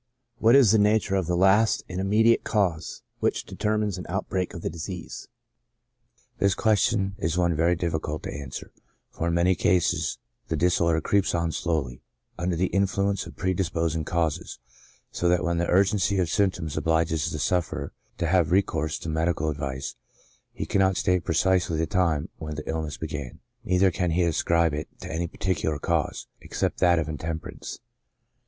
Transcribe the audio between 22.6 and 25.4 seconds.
illness began, neither can he ascribe it to any